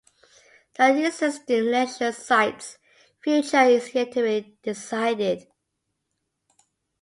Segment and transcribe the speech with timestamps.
[0.79, 2.79] The existing leisure site's
[3.23, 5.45] future is yet to be decided.